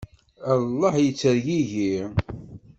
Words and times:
Allah 0.53 0.93
yettergigi! 1.03 1.95